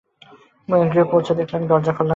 গৃহে 0.85 1.05
পৌঁছে 1.11 1.33
দেখলেন, 1.35 1.61
দরজা 1.67 1.91
খোলা। 1.91 2.09